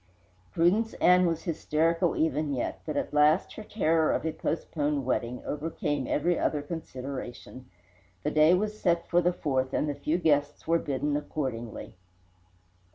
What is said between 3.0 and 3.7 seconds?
last her